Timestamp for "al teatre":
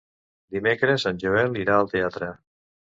1.79-2.35